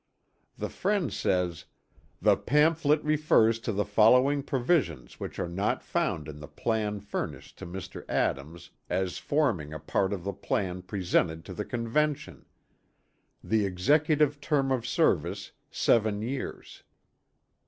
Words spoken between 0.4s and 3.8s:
The friend says "The pamphlet refers to